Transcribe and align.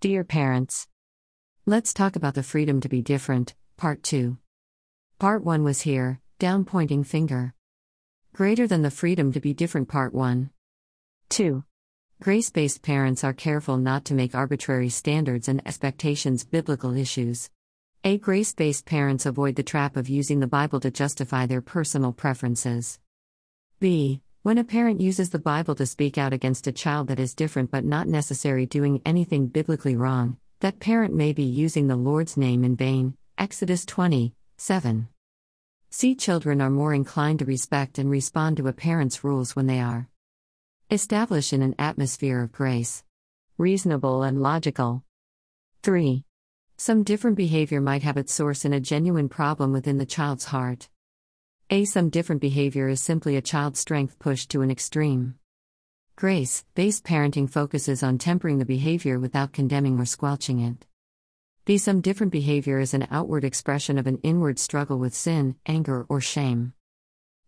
Dear 0.00 0.22
parents, 0.22 0.86
let's 1.66 1.92
talk 1.92 2.14
about 2.14 2.34
the 2.34 2.44
freedom 2.44 2.80
to 2.82 2.88
be 2.88 3.02
different, 3.02 3.56
part 3.76 4.04
2. 4.04 4.38
Part 5.18 5.42
1 5.42 5.64
was 5.64 5.80
here, 5.80 6.20
down 6.38 6.64
pointing 6.64 7.02
finger. 7.02 7.52
Greater 8.32 8.68
than 8.68 8.82
the 8.82 8.92
freedom 8.92 9.32
to 9.32 9.40
be 9.40 9.52
different, 9.52 9.88
part 9.88 10.14
1. 10.14 10.50
2. 11.30 11.64
Grace 12.22 12.48
based 12.48 12.80
parents 12.80 13.24
are 13.24 13.32
careful 13.32 13.76
not 13.76 14.04
to 14.04 14.14
make 14.14 14.36
arbitrary 14.36 14.88
standards 14.88 15.48
and 15.48 15.66
expectations 15.66 16.44
biblical 16.44 16.96
issues. 16.96 17.50
A 18.04 18.18
grace 18.18 18.52
based 18.52 18.86
parents 18.86 19.26
avoid 19.26 19.56
the 19.56 19.64
trap 19.64 19.96
of 19.96 20.08
using 20.08 20.38
the 20.38 20.46
Bible 20.46 20.78
to 20.78 20.92
justify 20.92 21.46
their 21.46 21.60
personal 21.60 22.12
preferences. 22.12 23.00
B. 23.80 24.22
When 24.42 24.58
a 24.58 24.64
parent 24.64 25.00
uses 25.00 25.30
the 25.30 25.38
Bible 25.38 25.74
to 25.74 25.84
speak 25.84 26.16
out 26.16 26.32
against 26.32 26.66
a 26.68 26.72
child 26.72 27.08
that 27.08 27.18
is 27.18 27.34
different 27.34 27.70
but 27.70 27.84
not 27.84 28.06
necessarily 28.06 28.66
doing 28.66 29.02
anything 29.04 29.48
biblically 29.48 29.96
wrong, 29.96 30.36
that 30.60 30.78
parent 30.78 31.12
may 31.12 31.32
be 31.32 31.42
using 31.42 31.88
the 31.88 31.96
Lord's 31.96 32.36
name 32.36 32.62
in 32.62 32.76
vain. 32.76 33.14
Exodus 33.36 33.84
20, 33.84 34.34
7. 34.56 35.08
See, 35.90 36.14
children 36.14 36.60
are 36.60 36.70
more 36.70 36.94
inclined 36.94 37.40
to 37.40 37.44
respect 37.44 37.98
and 37.98 38.08
respond 38.08 38.56
to 38.58 38.68
a 38.68 38.72
parent's 38.72 39.24
rules 39.24 39.56
when 39.56 39.66
they 39.66 39.80
are 39.80 40.08
Establish 40.90 41.52
in 41.52 41.60
an 41.60 41.74
atmosphere 41.78 42.40
of 42.40 42.50
grace. 42.50 43.04
Reasonable 43.58 44.22
and 44.22 44.40
logical. 44.40 45.02
3. 45.82 46.24
Some 46.78 47.02
different 47.02 47.36
behavior 47.36 47.80
might 47.80 48.04
have 48.04 48.16
its 48.16 48.32
source 48.32 48.64
in 48.64 48.72
a 48.72 48.80
genuine 48.80 49.28
problem 49.28 49.70
within 49.70 49.98
the 49.98 50.06
child's 50.06 50.46
heart. 50.46 50.88
A. 51.70 51.84
Some 51.84 52.08
different 52.08 52.40
behavior 52.40 52.88
is 52.88 52.98
simply 52.98 53.36
a 53.36 53.42
child's 53.42 53.78
strength 53.78 54.18
pushed 54.18 54.48
to 54.52 54.62
an 54.62 54.70
extreme. 54.70 55.34
Grace 56.16 56.64
based 56.74 57.04
parenting 57.04 57.48
focuses 57.50 58.02
on 58.02 58.16
tempering 58.16 58.56
the 58.56 58.64
behavior 58.64 59.18
without 59.18 59.52
condemning 59.52 59.98
or 59.98 60.06
squelching 60.06 60.60
it. 60.60 60.86
B. 61.66 61.76
Some 61.76 62.00
different 62.00 62.32
behavior 62.32 62.78
is 62.78 62.94
an 62.94 63.06
outward 63.10 63.44
expression 63.44 63.98
of 63.98 64.06
an 64.06 64.18
inward 64.22 64.58
struggle 64.58 64.98
with 64.98 65.14
sin, 65.14 65.56
anger, 65.66 66.06
or 66.08 66.22
shame. 66.22 66.72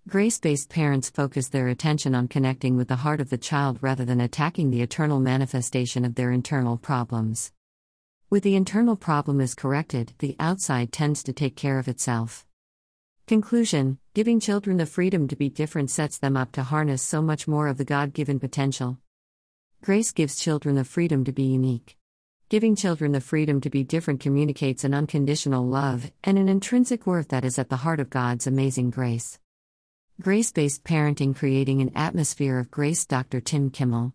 Grace 0.06 0.38
based 0.38 0.68
parents 0.68 1.08
focus 1.08 1.48
their 1.48 1.68
attention 1.68 2.14
on 2.14 2.28
connecting 2.28 2.77
with 2.77 2.88
the 2.88 2.96
heart 2.96 3.22
of 3.22 3.30
the 3.30 3.38
child 3.38 3.78
rather 3.80 4.05
than 4.05 4.20
attacking 4.20 4.70
the 4.70 4.82
eternal 4.82 5.18
manifestation 5.18 6.05
of 6.05 6.16
their 6.16 6.30
internal 6.30 6.77
problems. 6.77 7.52
With 8.28 8.42
the 8.42 8.55
internal 8.55 8.96
problem 8.96 9.40
is 9.40 9.55
corrected, 9.55 10.12
the 10.18 10.36
outside 10.38 10.92
tends 10.92 11.22
to 11.22 11.32
take 11.32 11.56
care 11.56 11.78
of 11.78 11.88
itself. 11.88 12.44
Conclusion 13.31 13.97
Giving 14.12 14.41
children 14.41 14.77
the 14.77 14.86
freedom 14.86 15.28
to 15.28 15.36
be 15.36 15.48
different 15.48 15.89
sets 15.89 16.19
them 16.19 16.36
up 16.36 16.50
to 16.50 16.64
harness 16.64 17.00
so 17.00 17.23
much 17.23 17.47
more 17.47 17.69
of 17.69 17.78
the 17.78 17.84
God 17.84 18.12
given 18.12 18.41
potential. 18.41 18.98
Grace 19.84 20.11
gives 20.11 20.34
children 20.34 20.75
the 20.75 20.83
freedom 20.83 21.23
to 21.23 21.31
be 21.31 21.45
unique. 21.45 21.97
Giving 22.48 22.75
children 22.75 23.12
the 23.12 23.20
freedom 23.20 23.61
to 23.61 23.70
be 23.70 23.84
different 23.84 24.19
communicates 24.19 24.83
an 24.83 24.95
unconditional 24.95 25.64
love 25.64 26.11
and 26.25 26.39
an 26.41 26.48
intrinsic 26.48 27.06
worth 27.06 27.28
that 27.28 27.45
is 27.45 27.56
at 27.56 27.69
the 27.69 27.83
heart 27.84 28.01
of 28.01 28.11
God's 28.11 28.48
amazing 28.48 28.91
grace. 28.91 29.39
Grace 30.20 30.51
based 30.51 30.83
parenting 30.83 31.33
creating 31.36 31.81
an 31.81 31.92
atmosphere 31.95 32.58
of 32.58 32.73
grace. 32.73 33.06
Dr. 33.06 33.41
Tim 33.41 33.70
Kimmel. 33.70 34.08